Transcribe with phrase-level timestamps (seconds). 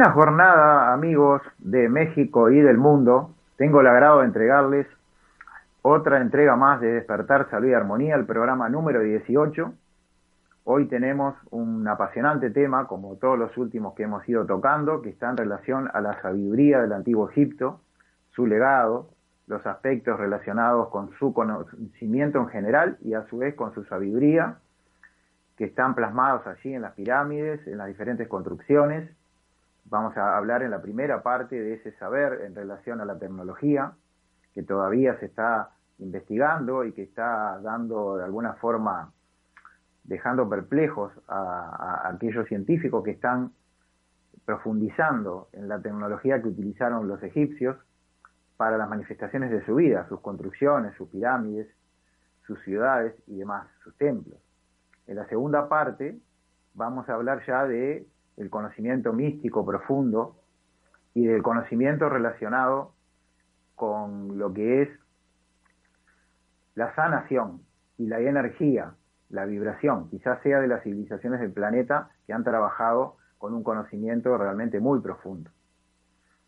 [0.00, 3.34] Buena jornada amigos de México y del mundo.
[3.58, 4.86] Tengo el agrado de entregarles
[5.82, 9.74] otra entrega más de Despertar Salud y Armonía, el programa número 18.
[10.64, 15.28] Hoy tenemos un apasionante tema, como todos los últimos que hemos ido tocando, que está
[15.28, 17.82] en relación a la sabiduría del antiguo Egipto,
[18.30, 19.10] su legado,
[19.48, 24.60] los aspectos relacionados con su conocimiento en general y a su vez con su sabiduría,
[25.58, 29.10] que están plasmados allí en las pirámides, en las diferentes construcciones
[29.90, 33.92] Vamos a hablar en la primera parte de ese saber en relación a la tecnología,
[34.54, 39.12] que todavía se está investigando y que está dando de alguna forma,
[40.04, 43.50] dejando perplejos a, aquellos científicos que están
[44.44, 47.76] profundizando en la tecnología que utilizaron los egipcios
[48.56, 51.66] para las manifestaciones de su vida, sus construcciones, sus pirámides,
[52.46, 54.38] sus ciudades y demás, sus templos.
[55.08, 56.16] En la segunda parte
[56.74, 58.06] vamos a hablar ya de
[58.40, 60.36] el conocimiento místico profundo
[61.12, 62.94] y del conocimiento relacionado
[63.74, 64.88] con lo que es
[66.74, 67.60] la sanación
[67.98, 68.94] y la energía,
[69.28, 74.36] la vibración, quizás sea de las civilizaciones del planeta que han trabajado con un conocimiento
[74.38, 75.50] realmente muy profundo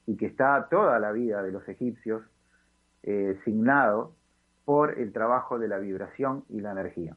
[0.07, 2.23] y que está toda la vida de los egipcios
[3.03, 4.15] eh, signado
[4.65, 7.17] por el trabajo de la vibración y la energía.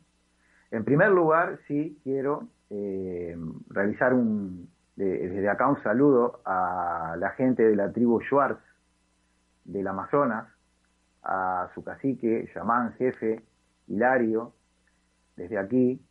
[0.72, 3.38] En primer lugar, sí quiero eh,
[3.70, 8.62] realizar un, desde acá un saludo a la gente de la tribu Schwartz
[9.66, 10.48] del Amazonas,
[11.24, 13.44] a su cacique, llamán jefe,
[13.88, 14.54] Hilario,
[15.36, 16.02] desde aquí,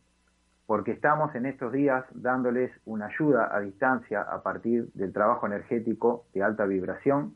[0.65, 6.25] porque estamos en estos días dándoles una ayuda a distancia a partir del trabajo energético
[6.33, 7.35] de alta vibración,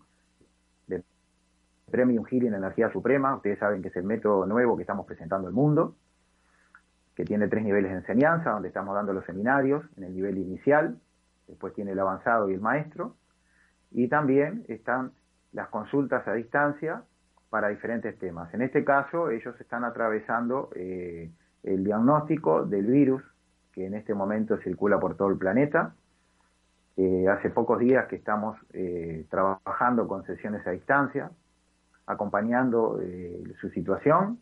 [0.88, 1.04] de
[1.89, 5.54] Premium Healing Energía Suprema, ustedes saben que es el método nuevo que estamos presentando al
[5.54, 5.95] mundo,
[7.19, 11.01] que tiene tres niveles de enseñanza, donde estamos dando los seminarios en el nivel inicial,
[11.50, 13.18] después tiene el avanzado y el maestro,
[13.92, 15.12] y también están
[15.51, 17.04] las consultas a distancia
[17.50, 18.54] para diferentes temas.
[18.54, 21.30] En este caso, ellos están atravesando eh,
[21.63, 23.22] el diagnóstico del virus
[23.74, 25.95] que en este momento circula por todo el planeta.
[26.95, 31.31] Eh, hace pocos días que estamos eh, trabajando con sesiones a distancia,
[32.06, 32.98] acompañando
[33.60, 34.39] su situación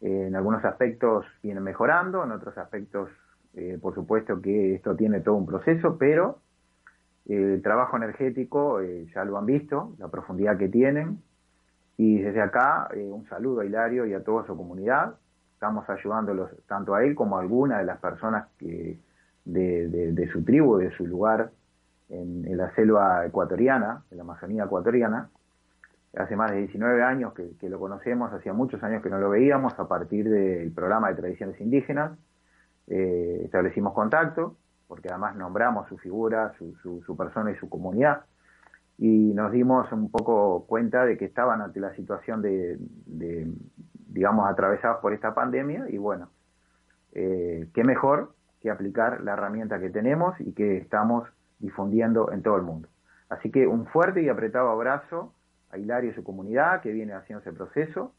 [0.00, 3.10] en algunos aspectos vienen mejorando, en otros aspectos
[3.54, 6.38] Eh, por supuesto que esto tiene todo un proceso, pero
[7.26, 11.22] el trabajo energético eh, ya lo han visto, la profundidad que tienen.
[11.96, 15.16] Y desde acá, eh, un saludo a Hilario y a toda su comunidad.
[15.54, 18.98] Estamos ayudándolos tanto a él como a alguna de las personas que,
[19.44, 21.50] de, su tribu, de su lugar
[22.08, 25.28] en, la selva ecuatoriana, en la Amazonía ecuatoriana.
[26.16, 29.78] Hace más de 19 años que, lo conocemos, hacía muchos años que no lo veíamos
[29.78, 32.18] a partir del programa de tradiciones indígenas.
[32.88, 34.56] Eh, establecimos contacto
[34.90, 36.74] porque además nombramos su figura, su,
[37.06, 38.24] su, persona y su comunidad,
[38.98, 42.76] y nos dimos un poco cuenta de que estaban ante la situación de,
[44.08, 46.30] digamos, atravesados por esta pandemia, y bueno,
[47.12, 51.28] eh, qué mejor que aplicar la herramienta que tenemos y que estamos
[51.60, 52.88] difundiendo en todo el mundo.
[53.28, 55.32] Así que un fuerte y apretado abrazo
[55.70, 58.14] a Hilario y su comunidad que viene haciendo ese proceso.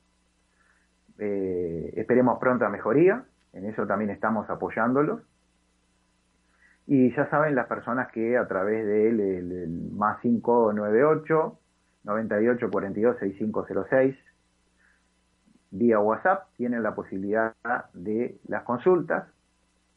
[1.18, 5.22] Eh, esperemos pronta mejoría, en eso también estamos apoyándolos.
[6.88, 11.58] Y ya saben las personas que a través de él, el, más 598
[12.04, 14.16] 98 42 6506
[15.72, 17.56] vía WhatsApp tienen la posibilidad
[17.94, 19.28] de las consultas.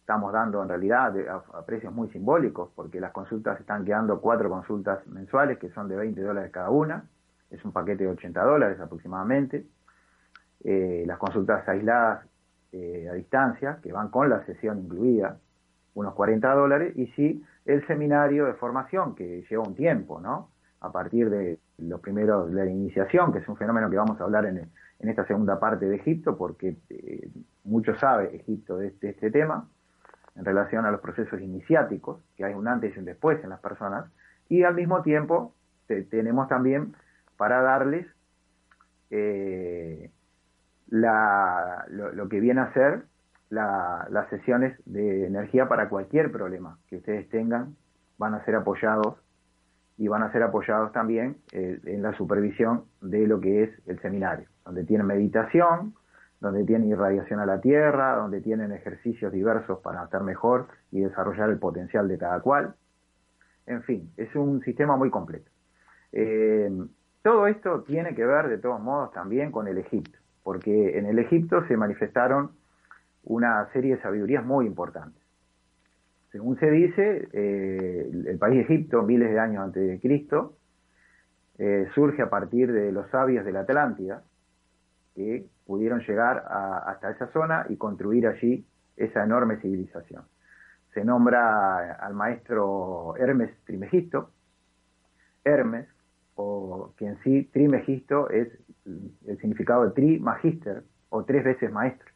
[0.00, 5.06] Estamos dando en realidad a, precios muy simbólicos porque las consultas están quedando cuatro consultas
[5.06, 7.08] mensuales que son de 20 dólares cada una.
[7.54, 9.64] Es un paquete de 80 dólares aproximadamente.
[10.62, 12.26] Eh, las consultas aisladas
[12.72, 15.38] eh, a distancia que van con la sesión incluida
[15.94, 20.50] unos 40 dólares, y sí el seminario de formación, que lleva un tiempo, ¿no?
[20.80, 24.24] A partir de los primeros, de la iniciación, que es un fenómeno que vamos a
[24.24, 27.28] hablar en, en esta segunda parte de Egipto, porque eh,
[27.62, 29.68] mucho sabe Egipto de este, este, tema,
[30.34, 33.60] en relación a los procesos iniciáticos, que hay un antes y un después en las
[33.60, 34.06] personas,
[34.48, 35.54] y al mismo tiempo
[36.10, 36.94] tenemos también
[37.36, 38.06] para darles
[39.10, 40.10] eh,
[40.88, 43.04] lo, que viene a ser
[43.50, 47.76] las sesiones de energía para cualquier problema que ustedes tengan,
[48.18, 49.16] van a ser apoyados
[49.96, 54.00] y van a ser apoyados también eh, en la supervisión de lo que es el
[54.00, 55.94] seminario, donde tienen meditación,
[56.40, 61.48] donde tienen irradiación a la tierra, donde tienen ejercicios diversos para hacer mejor y desarrollar
[61.50, 62.74] el potencial de cada cual.
[63.66, 65.50] En fin, es un sistema muy completo.
[66.12, 66.70] Eh,
[67.24, 71.18] todo esto tiene que ver, de todos modos, también con el Egipto, porque en el
[71.18, 72.50] Egipto se manifestaron
[73.22, 75.22] una serie de sabidurías muy importantes.
[76.32, 80.58] Según se dice, eh, el país de Egipto, miles de años antes de Cristo,
[81.56, 84.22] eh, surge a partir de los sabios de la Atlántida,
[85.14, 88.66] que pudieron llegar hasta esa zona y construir allí
[88.98, 90.24] esa enorme civilización.
[90.92, 94.28] Se nombra al maestro Hermes Trimegisto,
[95.42, 95.88] Hermes,
[96.36, 98.48] o que en sí Trimegisto es
[98.84, 102.14] el significado de tri magister, o tres veces maestro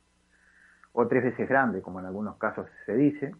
[1.00, 3.32] o tres veces grande, como en algunos casos se dice,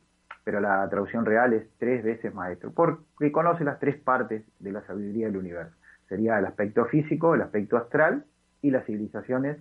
[0.44, 4.80] pero la traducción real es tres veces maestro, porque conoce las tres partes de la
[4.86, 5.74] sabiduría del universo.
[6.08, 8.24] Sería el aspecto físico, el aspecto astral
[8.62, 9.58] y las civilizaciones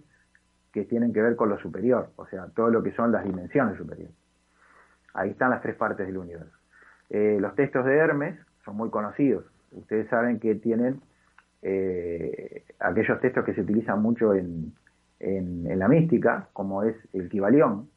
[0.71, 3.77] que tienen que ver con lo superior, o sea, todo lo que son las dimensiones
[3.77, 4.15] superiores.
[5.15, 6.55] Ahí están las tres partes del universo.
[7.09, 9.43] Eh, los textos de Hermes son muy conocidos.
[9.71, 11.01] Ustedes saben que tienen
[11.69, 14.73] eh, aquellos textos que se utilizan mucho en,
[15.19, 17.89] la mística, como es el Kibalión,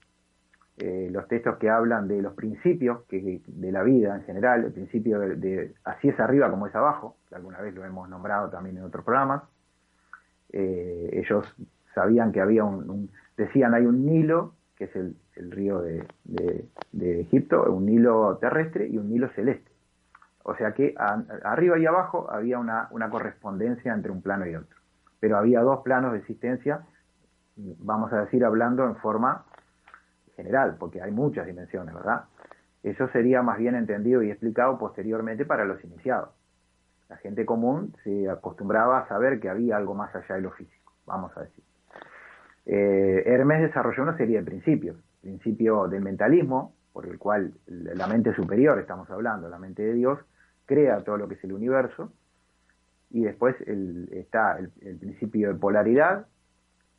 [0.79, 4.73] eh, los textos que hablan de los principios que, de la vida en general, el
[4.73, 8.77] principio de, así es arriba como es abajo, que alguna vez lo hemos nombrado también
[8.77, 9.43] en otros programas.
[10.53, 11.55] Eh, ellos
[11.95, 15.15] sabían que había un, decían hay un Nilo, que es el,
[15.51, 16.07] río de,
[17.21, 19.70] Egipto, un Nilo terrestre y un Nilo celeste.
[20.43, 20.95] O sea que
[21.45, 24.77] arriba y abajo había una, una correspondencia entre un plano y otro.
[25.21, 26.83] Pero había dos planos de existencia
[27.79, 29.45] vamos a decir, hablando en forma
[30.37, 32.25] general, porque hay muchas dimensiones, ¿verdad?
[32.83, 36.31] Eso sería más bien entendido y explicado posteriormente para los iniciados.
[37.09, 40.93] La gente común se acostumbraba a saber que había algo más allá de lo físico,
[41.07, 41.65] vamos a decir.
[42.67, 44.97] Eh, Hermes desarrolló una serie de principios.
[45.21, 50.19] Principio del mentalismo, por el cual la mente superior, estamos hablando, la mente de Dios,
[50.67, 52.13] crea todo lo que es el universo.
[53.11, 53.57] Y después
[54.11, 56.27] está el principio de polaridad,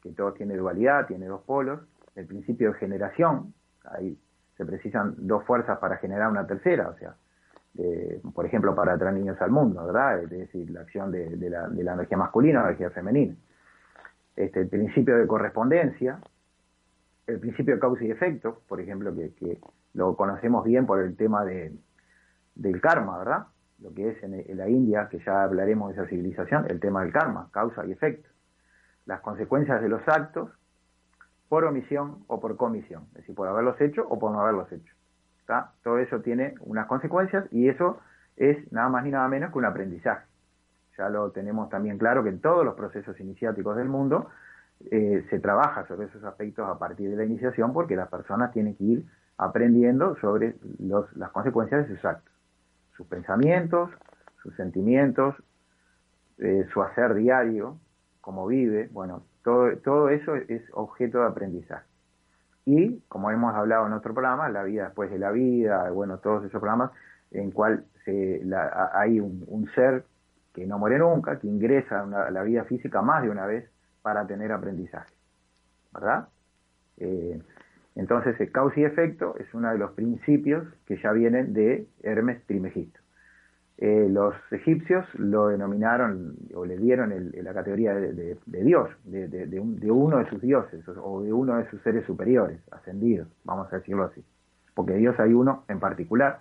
[0.01, 1.79] que todo tiene dualidad, tiene dos polos,
[2.15, 3.53] el principio de generación,
[3.85, 4.17] ahí
[4.57, 7.15] se precisan dos fuerzas para generar una tercera, o sea,
[8.33, 10.23] por ejemplo, para traer niños al mundo, ¿verdad?
[10.23, 13.35] Es decir, la acción de, la, energía masculina o la energía femenina.
[14.35, 16.19] Este, el principio de correspondencia,
[17.31, 19.57] el principio de causa y efecto, por ejemplo, que,
[19.93, 21.73] lo conocemos bien por el tema de,
[22.55, 23.47] del karma, ¿verdad?
[23.79, 27.11] Lo que es en la India, que ya hablaremos de esa civilización, el tema del
[27.11, 28.29] karma, causa y efecto
[29.05, 30.49] las consecuencias de los actos
[31.49, 34.93] por omisión o por comisión, es decir, por haberlos hecho o por no haberlos hecho.
[35.83, 37.99] Todo eso tiene unas consecuencias y eso
[38.37, 40.25] es nada más ni nada menos que un aprendizaje.
[40.97, 44.29] Ya lo tenemos también claro que en todos los procesos iniciáticos del mundo
[44.91, 48.75] eh, se trabaja sobre esos aspectos a partir de la iniciación porque las personas tienen
[48.75, 49.05] que ir
[49.37, 52.33] aprendiendo sobre las consecuencias de sus actos,
[52.95, 53.89] sus pensamientos,
[54.41, 55.35] sus sentimientos,
[56.37, 57.77] eh, su hacer diario,
[58.21, 61.85] cómo vive, bueno, todo, todo eso es objeto de aprendizaje.
[62.65, 66.41] Y, como hemos hablado en otro programa, la vida después de la vida, bueno, todos
[66.45, 66.91] esos programas
[67.31, 68.41] en cual se,
[68.93, 70.05] hay un, ser
[70.53, 73.69] que no muere nunca, que ingresa a, la vida física más de una vez
[74.01, 75.13] para tener aprendizaje,
[75.93, 76.27] ¿verdad?
[76.97, 77.41] Eh,
[77.95, 82.45] entonces, el causa y efecto es uno de los principios que ya vienen de Hermes
[82.45, 82.99] Trimegisto.
[83.77, 90.29] Eh, los egipcios lo denominaron o le dieron la categoría de, Dios, de, uno de
[90.29, 94.23] sus dioses o de uno de sus seres superiores, ascendidos, vamos a decirlo así.
[94.75, 96.39] Porque Dios hay uno en particular,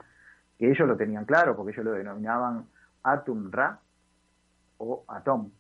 [0.59, 2.67] que ellos lo tenían claro, porque ellos lo denominaban
[3.02, 3.81] Atum Ra
[4.76, 5.50] o Atom,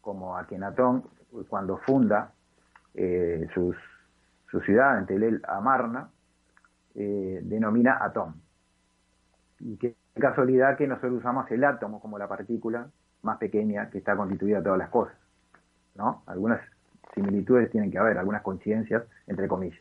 [0.00, 1.04] como Akenatón
[1.48, 2.32] cuando funda
[2.94, 3.74] eh, su
[4.60, 6.10] ciudad en Telel Amarna,
[6.94, 8.34] eh, denomina Atom.
[9.60, 12.88] Y qué casualidad que nosotros usamos el átomo como la partícula
[13.22, 15.16] más pequeña que está constituida de todas las cosas.
[15.96, 16.22] ¿no?
[16.26, 16.60] Algunas
[17.14, 19.80] similitudes tienen que haber, algunas coincidencias, entre comillas.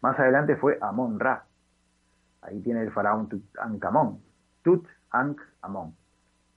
[0.00, 1.44] Más adelante fue Amon Ra.
[2.42, 4.20] Ahí tiene el faraón Tutankhamon.
[4.62, 5.94] Tut, Ankh, Amon.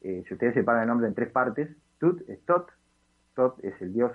[0.02, 1.70] Eh, si ustedes separan el nombre en tres partes,
[2.00, 2.70] Tut es Tot,
[3.36, 4.12] Tot es el dios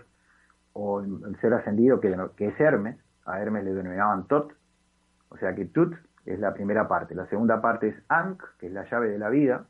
[0.72, 4.52] o el ser ascendido que, es Hermes, a Hermes le denominaban Tot,
[5.30, 5.94] o sea que Tut
[6.26, 7.14] es la primera parte.
[7.14, 9.64] La segunda parte es Ankh, que es la llave de la vida.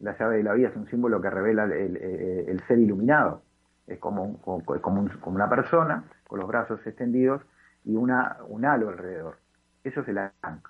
[0.00, 3.42] La llave de la vida es un símbolo que revela el, ser iluminado.
[3.86, 7.42] Es como, como, como, una persona con los brazos extendidos
[7.84, 9.38] y una, un halo alrededor.
[9.82, 10.68] Eso es el Ankh,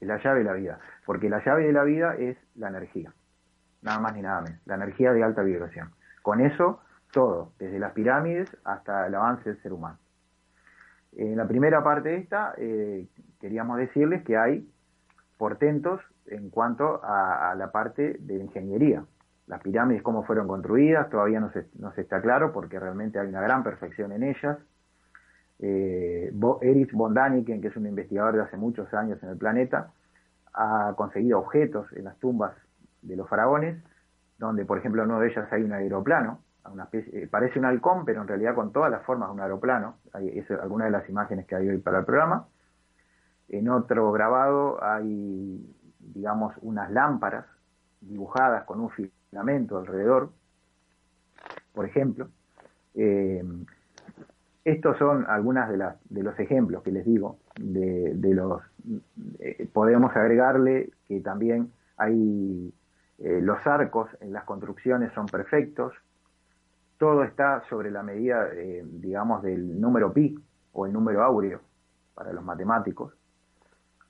[0.00, 0.80] es la llave de la vida.
[1.06, 3.12] Porque la llave de la vida es la energía.
[3.82, 4.60] Nada más ni nada menos.
[4.66, 5.90] La energía de alta vibración.
[6.22, 6.80] Con eso,
[7.12, 9.98] todo, desde las pirámides hasta el avance del ser humano.
[11.12, 13.06] En la primera parte de esta, eh,
[13.40, 14.68] queríamos decirles que hay
[15.36, 19.04] portentos en cuanto a, la parte de ingeniería.
[19.46, 23.28] Las pirámides, cómo fueron construidas, todavía no se, no se está claro porque realmente hay
[23.28, 24.58] una gran perfección en ellas.
[25.60, 29.92] Eh, Erich von Daniken, que es un investigador de hace muchos años en el planeta,
[30.52, 32.52] ha conseguido objetos en las tumbas
[33.00, 33.82] de los faraones,
[34.38, 36.40] donde, por ejemplo, en uno de ellas hay un aeroplano,
[36.92, 39.96] eh, parece un halcón, pero en realidad con todas las formas de un aeroplano.
[40.12, 42.46] Hay, es alguna de las imágenes que hay hoy para el programa.
[43.48, 47.46] En otro grabado hay, digamos, unas lámparas
[48.00, 50.30] dibujadas con un filamento alrededor,
[51.72, 52.28] por ejemplo.
[52.94, 53.42] Eh,
[54.64, 57.38] estos son algunas de, de los ejemplos que les digo.
[57.58, 58.62] De, los
[59.38, 62.72] eh, podemos agregarle que también hay
[63.18, 65.92] los arcos en las construcciones son perfectos,
[66.98, 70.36] todo está sobre la medida, eh, digamos, del número pi
[70.72, 71.60] o el número áureo
[72.14, 73.14] para los matemáticos,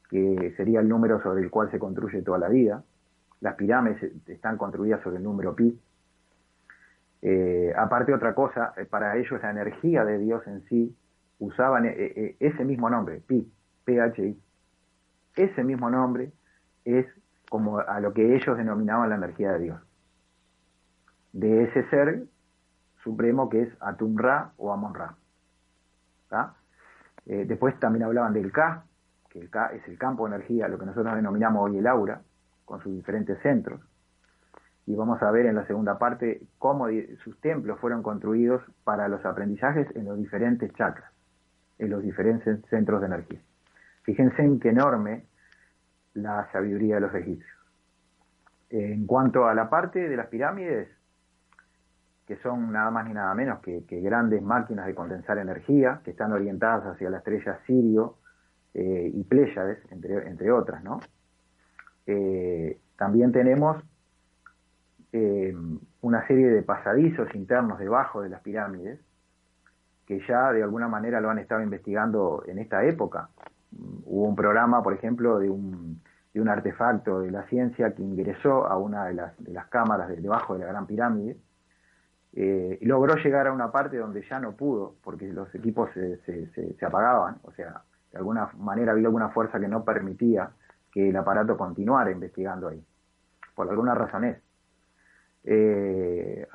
[0.09, 2.83] que sería el número sobre el cual se construye toda la vida.
[3.41, 5.79] Las pirámides están construidas sobre el número pi.
[7.21, 10.97] Eh, aparte otra cosa, eh, para ellos la energía de Dios en sí
[11.41, 13.49] usaban ese mismo nombre, pi,
[13.85, 14.37] PHI.
[15.37, 16.33] Ese mismo nombre
[16.85, 17.07] es
[17.49, 19.81] como a lo que ellos denominaban la energía de Dios.
[21.33, 22.25] De ese ser
[23.09, 25.15] supremo que es Atum-Ra o Amon-Ra.
[27.27, 28.85] Eh, después también hablaban del Ka,
[29.31, 32.21] que el Ka es el campo de energía, lo que nosotros denominamos hoy el aura,
[32.67, 33.81] con sus diferentes centros.
[34.87, 36.87] Y vamos a ver en la segunda parte cómo
[37.25, 41.11] sus templos fueron construidos para los aprendizajes en los diferentes chakras,
[41.79, 43.41] en los diferentes centros de energía.
[44.03, 45.25] Fíjense en qué enorme
[46.15, 47.57] la sabiduría de los egipcios.
[48.71, 50.89] En cuanto a la parte de las pirámides,
[52.29, 56.31] que son nada más ni nada menos que, grandes máquinas de condensar energía, que están
[56.31, 58.17] orientadas hacia la estrella Sirio
[58.75, 61.01] eh, y Pléyades, entre, entre otras, ¿no?
[62.07, 63.83] Eh, también tenemos
[65.13, 65.57] eh,
[66.03, 69.01] una serie de pasadizos internos debajo de las pirámides,
[70.05, 73.31] que ya de alguna manera lo han estado investigando en esta época.
[74.05, 76.03] Hubo un programa, por ejemplo, de un,
[76.35, 80.11] de un artefacto de la ciencia que ingresó a una de las, de las cámaras
[80.11, 81.39] de, debajo de la Gran Pirámide,
[82.35, 87.39] eh, logró llegar a una parte donde ya no pudo, porque los equipos se, apagaban,
[87.43, 87.83] o sea,
[88.13, 90.51] de alguna manera había alguna fuerza que no permitía
[90.93, 92.83] que el aparato continuara investigando ahí,
[93.55, 94.37] por alguna razón
[95.45, 96.47] Eh,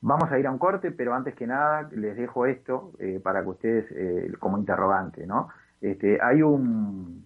[0.00, 3.42] vamos a ir a un corte, pero antes que nada les dejo esto eh, para
[3.42, 5.48] que ustedes, eh, como interrogante, ¿no?
[5.80, 7.24] Este, hay un,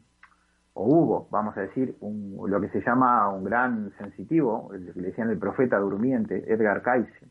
[0.75, 5.31] o hubo, vamos a decir, un, lo que se llama un gran sensitivo, le decían
[5.31, 7.27] el profeta durmiente, Edgar Cayce,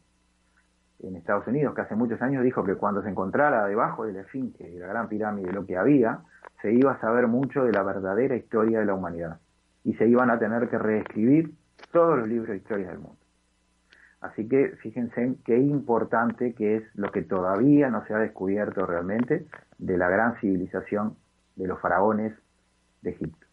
[0.99, 4.21] en Estados Unidos, que hace muchos años dijo que cuando se encontrara debajo de la
[4.21, 6.19] esfinge, de la gran pirámide, lo que había,
[6.61, 9.39] se iba a saber mucho de la verdadera historia de la humanidad
[9.83, 11.53] y se iban a tener que reescribir
[11.91, 13.17] todos los libros de historia del mundo.
[14.21, 19.45] Así que fíjense qué importante que es lo que todavía no se ha descubierto realmente
[19.77, 21.15] de la gran civilización
[21.55, 22.33] de los faraones
[23.03, 23.45] de Egipto.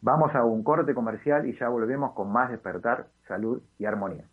[0.00, 4.24] Vamos a un corte comercial y ya volvemos con más despertar, salud y armonía.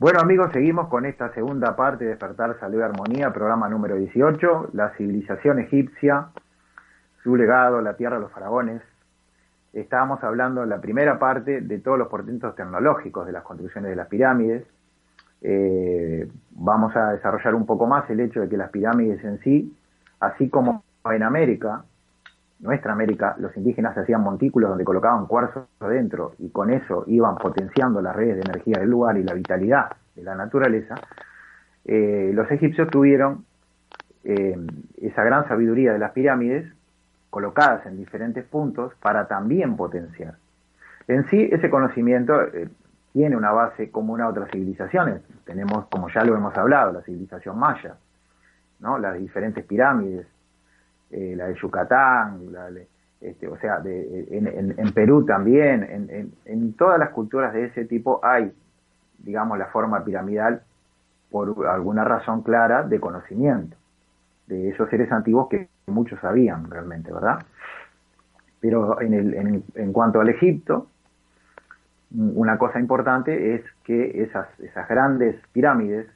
[0.00, 4.70] Bueno amigos, seguimos con esta segunda parte de Despertar Salud y Armonía, programa número 18,
[4.72, 6.28] la civilización egipcia,
[7.22, 8.80] su legado, la tierra de los faraones.
[9.74, 13.96] Estábamos hablando en la primera parte de todos los portentos tecnológicos de las construcciones de
[13.96, 14.64] las pirámides.
[15.42, 19.76] Eh, vamos a desarrollar un poco más el hecho de que las pirámides en sí,
[20.18, 21.84] así como en América,
[22.60, 28.02] nuestra América, los indígenas hacían montículos donde colocaban cuarzo adentro y con eso iban potenciando
[28.02, 30.94] las redes de energía del lugar y la vitalidad de la naturaleza,
[31.84, 33.44] eh, los egipcios tuvieron
[34.24, 34.56] eh,
[35.00, 36.70] esa gran sabiduría de las pirámides
[37.30, 40.34] colocadas en diferentes puntos para también potenciar.
[41.08, 42.68] En sí, ese conocimiento eh,
[43.12, 45.22] tiene una base común a otras civilizaciones.
[45.44, 47.94] Tenemos, como ya lo hemos hablado, la civilización maya,
[48.80, 48.98] ¿no?
[48.98, 50.26] las diferentes pirámides,
[51.10, 52.40] eh, la de Yucatán,
[53.20, 58.52] este, o sea, en, Perú también, en, todas las culturas de ese tipo hay,
[59.18, 60.62] digamos, la forma piramidal
[61.30, 63.76] por alguna razón clara de conocimiento
[64.46, 67.38] de esos seres antiguos que muchos sabían realmente, ¿verdad?
[68.60, 70.88] Pero en, el, en, cuanto al Egipto,
[72.12, 76.06] una cosa importante es que esas grandes pirámides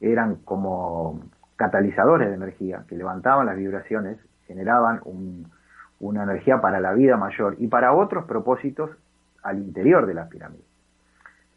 [0.00, 1.20] eran como
[1.58, 4.16] catalizadores de energía que levantaban las vibraciones,
[4.46, 5.00] generaban
[6.00, 8.90] una energía para la vida mayor y para otros propósitos
[9.42, 10.64] al interior de las pirámides.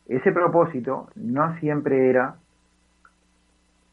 [0.07, 2.35] Ese propósito no siempre era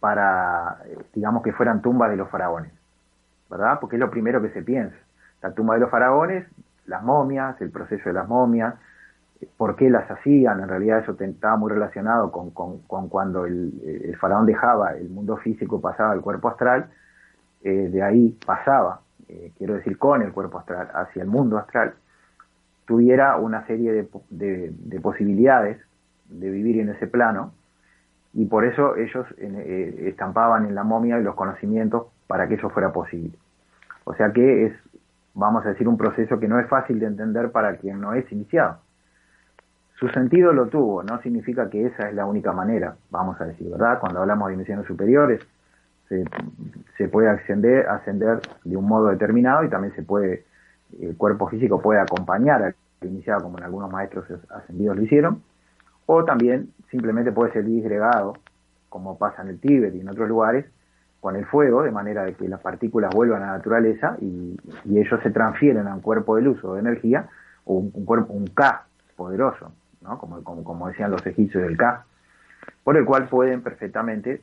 [0.00, 0.78] para,
[1.14, 2.72] digamos, que fueran tumbas de los faraones,
[3.50, 3.78] ¿verdad?
[3.78, 4.96] Porque es lo primero que se piensa.
[5.42, 6.46] La tumba de los faraones,
[6.86, 8.74] las momias, el proceso de las momias,
[9.56, 14.92] por qué las hacían, en realidad eso estaba muy relacionado con, cuando el, faraón dejaba
[14.92, 16.90] el mundo físico, pasaba al cuerpo astral,
[17.62, 21.94] eh, de ahí pasaba, eh, quiero decir, con el cuerpo astral hacia el mundo astral,
[22.86, 23.92] tuviera una serie
[24.30, 25.78] de, posibilidades
[26.28, 27.52] de vivir en ese plano,
[28.34, 32.92] y por eso ellos eh, estampaban en la momia los conocimientos para que eso fuera
[32.92, 33.32] posible.
[34.04, 34.72] O sea que es,
[35.34, 38.30] vamos a decir, un proceso que no es fácil de entender para quien no es
[38.32, 38.78] iniciado
[39.98, 43.68] su sentido lo tuvo, no significa que esa es la única manera, vamos a decir,
[43.68, 43.98] ¿verdad?
[43.98, 45.40] Cuando hablamos de dimensiones superiores,
[46.96, 50.44] se, puede ascender, ascender de un modo determinado y también se puede,
[51.00, 55.42] el cuerpo físico puede acompañar al iniciado, como en algunos maestros ascendidos lo hicieron,
[56.06, 58.34] o también simplemente puede ser disgregado,
[58.88, 60.64] como pasa en el Tíbet y en otros lugares,
[61.20, 64.56] con el fuego, de manera de que las partículas vuelvan a la naturaleza y,
[64.88, 67.28] ellos se transfieren a un cuerpo de luz o de energía,
[67.64, 69.72] o un cuerpo, un K poderoso,
[70.16, 72.04] como, como, decían los egipcios del K,
[72.84, 74.42] por el cual pueden perfectamente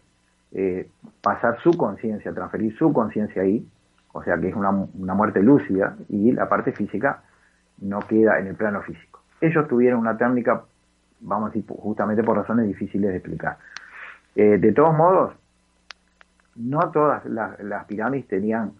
[0.51, 0.88] eh,
[1.21, 3.67] pasar su conciencia, transferir su conciencia ahí,
[4.13, 7.23] o sea que es una, muerte lúcida y la parte física
[7.82, 9.21] no queda en el plano físico.
[9.41, 10.63] Ellos tuvieron una técnica,
[11.19, 13.58] vamos a decir, justamente por razones difíciles de explicar.
[14.36, 15.34] Eh, de todos modos,
[16.56, 18.71] no todas las, pirámides tenían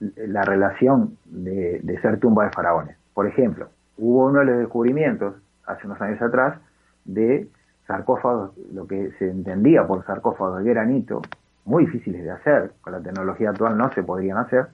[0.00, 2.96] la relación de, de, ser tumba de faraones.
[3.12, 5.34] Por ejemplo, hubo uno de los descubrimientos
[5.66, 6.58] hace unos años atrás
[7.04, 7.48] de
[7.86, 11.22] sarcófagos, lo que se entendía por sarcófagos de granito,
[11.64, 14.68] muy difíciles de hacer, con la tecnología actual no se podrían hacer,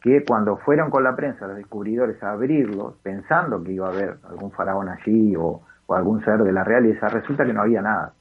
[0.00, 4.18] que cuando fueron con la prensa los descubridores a abrirlos, pensando que iba a haber
[4.28, 8.12] algún faraón allí o, algún ser de la realeza, resulta que no había nada.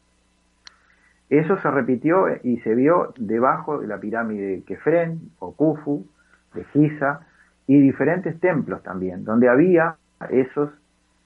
[1.29, 6.07] Eso se repitió y se vio debajo de la pirámide de Kefren o Khufu,
[6.53, 7.27] de Giza,
[7.67, 9.97] y diferentes templos también, donde había
[10.29, 10.69] esos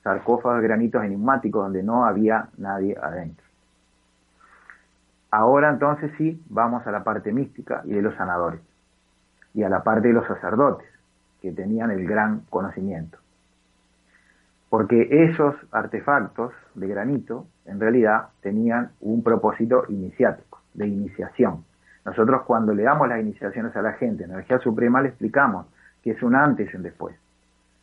[0.04, 3.46] sarcófagos granitos enigmáticos donde no había nadie adentro.
[5.32, 8.60] Ahora entonces sí, vamos a la parte mística y de los sanadores,
[9.54, 10.88] y a la parte de los sacerdotes,
[11.42, 13.18] que tenían el gran conocimiento.
[14.70, 21.64] Porque esos artefactos de granito en realidad tenían un propósito iniciático, de iniciación.
[22.06, 25.68] Nosotros cuando le damos las iniciaciones a la gente en energía suprema le explicamos
[26.04, 27.16] que es un antes y un después.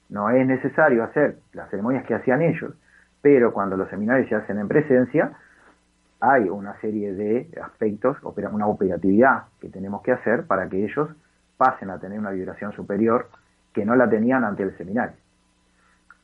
[0.09, 2.75] No es necesario hacer las ceremonias que hacían ellos,
[3.21, 5.33] pero cuando los seminarios se hacen en presencia,
[6.21, 11.09] hay una serie de aspectos, una operatividad que tenemos que hacer para que ellos
[11.57, 13.29] pasen a tener una vibración superior
[13.73, 15.17] que no la tenían ante el seminario.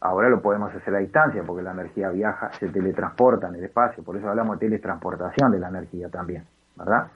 [0.00, 4.02] Ahora lo podemos hacer a distancia porque la energía viaja, se teletransporta en el espacio,
[4.02, 6.44] por eso hablamos de teletransportación de la energía también,
[6.76, 7.06] ¿verdad?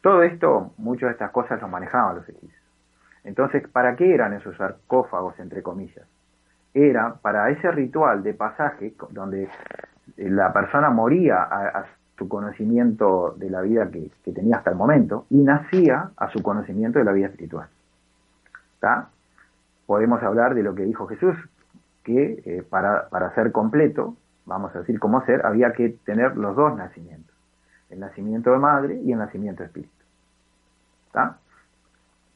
[0.00, 2.61] Todo esto, muchas de estas cosas lo manejaban los egipcios.
[3.24, 6.06] Entonces, ¿para qué eran esos sarcófagos, entre comillas?
[6.74, 9.48] Era para ese ritual de pasaje donde
[10.16, 11.86] la persona moría a,
[12.18, 16.98] su conocimiento de la vida que, tenía hasta el momento y nacía a su conocimiento
[16.98, 17.68] de la vida espiritual.
[19.86, 21.36] Podemos hablar de lo que dijo Jesús,
[22.02, 26.56] que eh, para, para ser completo, vamos a decir como ser, había que tener los
[26.56, 27.34] dos nacimientos,
[27.90, 29.92] el nacimiento de madre y el nacimiento de espíritu.
[31.06, 31.38] ¿Está?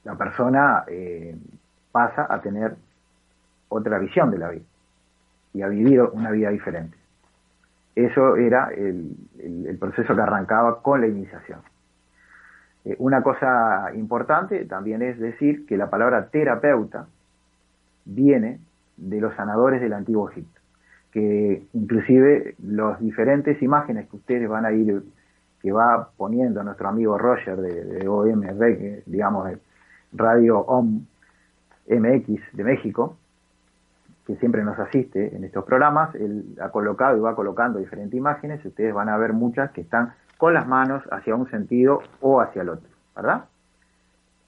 [0.07, 1.37] La persona eh,
[1.90, 2.77] pasa a tener
[3.69, 4.64] otra visión de la vida
[5.53, 6.97] y ha vivido una vida diferente.
[7.97, 9.16] Eso era el,
[9.81, 11.61] proceso que arrancaba con la iniciación.
[12.85, 17.09] Eh, una cosa importante también es decir que la palabra terapeuta
[18.05, 18.61] viene
[18.97, 20.61] de los sanadores del antiguo Egipto,
[21.11, 25.03] que inclusive las diferentes imágenes que ustedes van a ir,
[25.61, 28.42] que va poniendo nuestro amigo Roger de, de OM,
[29.07, 29.49] digamos,
[30.12, 31.07] Radio OM
[31.88, 33.16] MX de México,
[34.27, 38.64] que siempre nos asiste en estos programas, él ha colocado y va colocando diferentes imágenes,
[38.64, 42.62] ustedes van a ver muchas que están con las manos hacia un sentido o hacia
[42.62, 43.45] el otro, ¿verdad?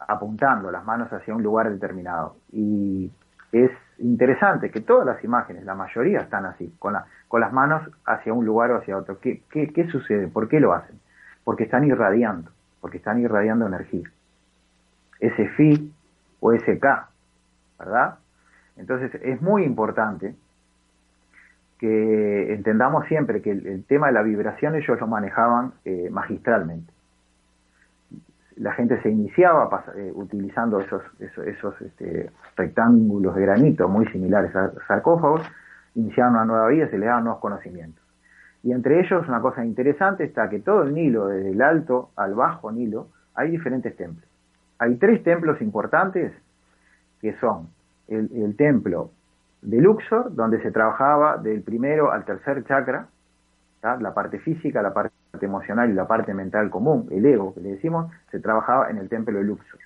[0.01, 2.37] Apuntando las manos hacia un lugar determinado.
[2.53, 3.11] Y
[3.53, 7.89] es interesante que todas las imágenes, la mayoría están así, con, la, con las manos
[8.05, 9.21] hacia un lugar o hacia otro.
[9.21, 10.27] ¿Qué, qué, qué sucede?
[10.29, 10.99] ¿Por qué lo hacen?
[11.45, 14.11] Porque están irradiando, porque están irradiando energía
[15.57, 15.93] phi
[16.41, 17.09] o ese K,
[17.79, 18.19] ¿verdad?
[18.77, 20.35] Entonces es muy importante
[21.79, 26.93] que entendamos siempre que el, tema de la vibración ellos lo manejaban eh, magistralmente.
[28.57, 34.73] La gente se iniciaba eh, utilizando esos, esos, este, rectángulos de granito muy similares a
[34.89, 35.43] sarcófagos,
[35.95, 38.03] iniciaban una nueva vida, se les daban nuevos conocimientos.
[38.65, 42.35] Y entre ellos una cosa interesante está que todo el Nilo, desde el alto al
[42.35, 44.28] bajo Nilo, hay diferentes templos
[44.79, 46.33] hay tres templos importantes
[47.21, 47.69] que son
[48.07, 49.11] el, templo
[49.61, 53.09] de Luxor, donde se trabajaba del primero al tercer chakra,
[53.83, 57.71] la parte física, la parte emocional y la parte mental común, el ego que le
[57.71, 59.81] decimos, se trabajaba en el templo de Luxor.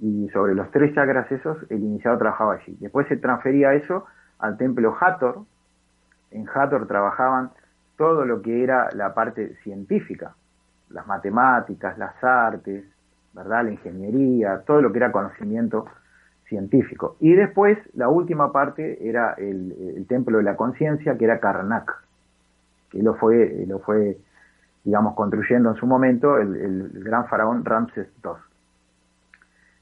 [0.00, 2.76] Y sobre los tres chakras esos, el iniciado trabajaba allí.
[2.80, 4.04] Después se transfería eso
[4.38, 5.44] al templo Hathor.
[6.30, 7.50] En Hathor trabajaban
[7.96, 10.34] todo lo que era la parte científica,
[10.90, 12.84] las matemáticas, las artes,
[13.34, 13.64] ¿verdad?
[13.64, 15.86] La ingeniería, todo lo que era conocimiento
[16.48, 17.16] científico.
[17.20, 22.02] Y después, la última parte era el, templo de la conciencia, que era Karnak,
[22.90, 24.18] que lo fue, lo fue,
[24.84, 28.30] digamos, construyendo en su momento el, gran faraón Ramses II.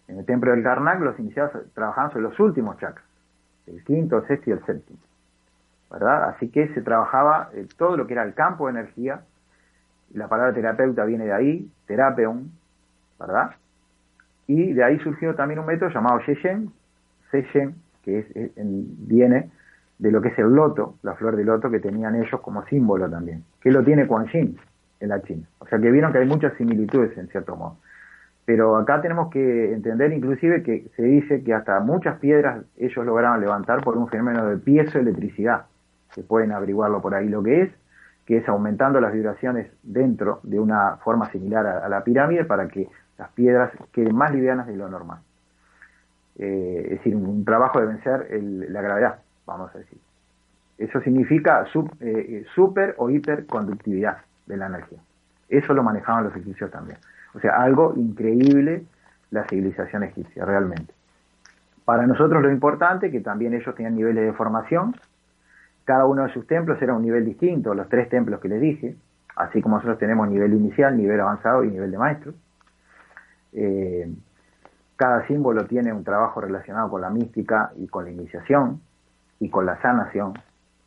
[0.08, 3.04] En el templo del Karnak los iniciados trabajaban sobre los últimos chakras,
[3.66, 4.98] el quinto, el sexto y el séptimo.
[5.90, 6.30] ¿verdad?
[6.30, 9.22] Así que se trabajaba eh, todo lo que era el campo de energía,
[10.14, 12.48] la palabra terapeuta viene de ahí, terapeum,
[13.22, 13.52] ¿verdad?
[14.46, 16.70] Y de ahí surgió también un método llamado Shechen,
[17.32, 19.50] Shechen, que es, viene
[19.98, 23.08] de lo que es el loto, la flor de loto que tenían ellos como símbolo
[23.08, 24.58] también, que lo tiene Quan Yin
[25.00, 25.46] en la China.
[25.60, 27.76] O sea que vieron que hay muchas similitudes en cierto modo.
[28.44, 33.40] Pero acá tenemos que entender inclusive que se dice que hasta muchas piedras ellos lograban
[33.40, 35.66] levantar por un fenómeno de piezoelectricidad,
[36.12, 37.70] que pueden averiguarlo por ahí lo que es,
[38.26, 42.88] que es aumentando las vibraciones dentro de una forma similar a la pirámide para que
[43.18, 45.18] las piedras queden más livianas de lo normal.
[46.38, 49.98] Eh, es decir, un trabajo de vencer la gravedad, vamos a decir.
[50.78, 51.64] Eso significa
[52.00, 54.98] eh, super o hiperconductividad de la energía.
[55.48, 56.98] Eso lo manejaban los egipcios también.
[57.34, 58.84] O sea, algo increíble
[59.30, 60.92] la civilización egipcia, realmente.
[61.84, 64.94] Para nosotros lo importante, que también ellos tenían niveles de formación,
[65.84, 68.96] cada uno de sus templos era un nivel distinto, los tres templos que les dije,
[69.36, 72.34] así como nosotros tenemos nivel inicial, nivel avanzado y nivel de maestro.
[73.52, 74.12] Eh,
[74.96, 78.80] cada símbolo tiene un trabajo relacionado con la mística y con la iniciación
[79.40, 80.34] y con la sanación,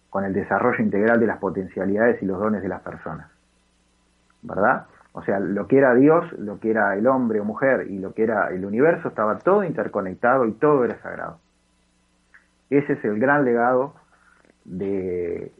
[0.09, 3.29] con el desarrollo integral de las potencialidades y los dones de las personas.
[4.41, 4.85] ¿Verdad?
[5.11, 8.13] O sea, lo que era Dios, lo que era el hombre o mujer y lo
[8.13, 11.39] que era el universo estaba todo interconectado y todo era sagrado.
[12.69, 13.93] Ese es el gran legado
[14.65, 15.51] de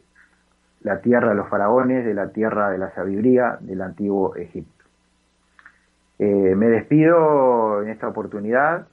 [0.82, 4.84] la tierra de los faraones, de la tierra de la sabiduría del antiguo Egipto.
[6.18, 8.86] Eh, me despido en esta oportunidad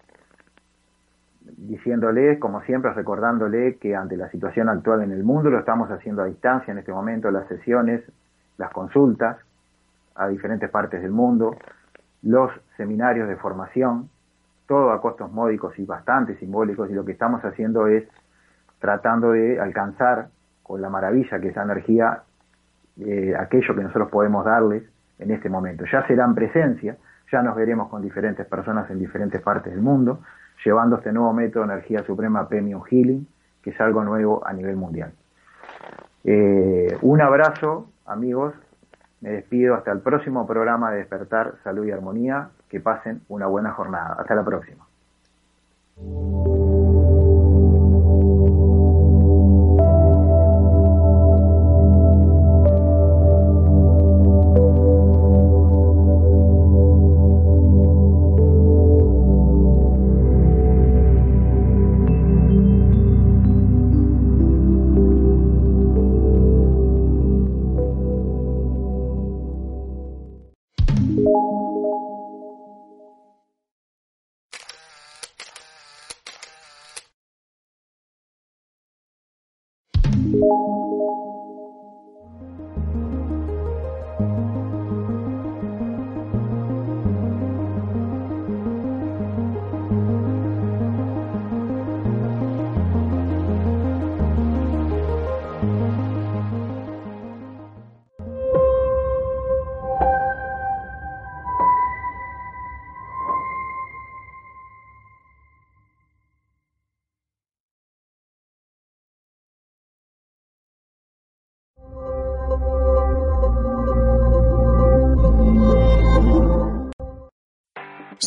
[1.57, 6.21] diciéndole, como siempre, recordándole que ante la situación actual en el mundo lo estamos haciendo
[6.21, 8.01] a distancia en este momento, las sesiones,
[8.57, 9.37] las consultas,
[10.15, 11.55] a diferentes partes del mundo,
[12.21, 14.09] los seminarios de formación,
[14.67, 18.03] todo a costos módicos y bastante simbólicos, y lo que estamos haciendo es
[18.83, 20.27] tratando de alcanzar
[20.61, 22.21] con la maravilla que es la energía
[22.99, 24.83] eh, aquello que nosotros podemos darles
[25.19, 25.85] en este momento.
[25.89, 26.97] Ya será en presencia,
[27.31, 30.19] ya nos veremos con diferentes personas en diferentes partes del mundo,
[30.65, 33.25] llevando este nuevo método de energía suprema Premium Healing,
[33.61, 35.13] que es algo nuevo a nivel mundial.
[36.25, 38.53] Eh, un abrazo, amigos,
[39.21, 42.49] me despido hasta el próximo programa de Despertar, Salud y Armonía.
[42.67, 44.17] Que pasen una buena jornada.
[44.19, 44.83] Hasta la próxima.